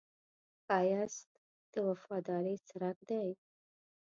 ښایست 0.65 1.29
د 1.71 1.73
وفادارۍ 1.87 2.55
څرک 2.67 2.97
دی 3.09 3.27